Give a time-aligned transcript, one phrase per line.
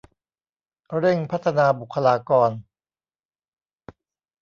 [0.99, 2.49] เร่งพัฒนาบุคลากร